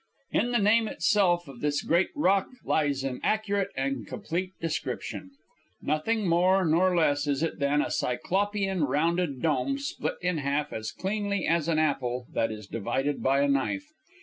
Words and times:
In 0.31 0.49
the 0.51 0.57
name 0.57 0.87
itself 0.87 1.47
of 1.47 1.61
this 1.61 1.83
great 1.83 2.09
rock 2.15 2.47
lies 2.65 3.03
an 3.03 3.19
accurate 3.21 3.69
and 3.77 4.07
complete 4.07 4.53
description. 4.59 5.29
Nothing 5.79 6.27
more 6.27 6.65
nor 6.65 6.95
less 6.97 7.27
is 7.27 7.43
it 7.43 7.59
than 7.59 7.83
a 7.83 7.91
cyclopean, 7.91 8.83
rounded 8.85 9.43
dome, 9.43 9.77
split 9.77 10.15
in 10.19 10.39
half 10.39 10.73
as 10.73 10.91
cleanly 10.91 11.45
as 11.45 11.67
an 11.67 11.77
apple 11.77 12.25
that 12.33 12.51
is 12.51 12.65
divided 12.65 13.21
by 13.21 13.41
a 13.41 13.47
knife. 13.47 13.91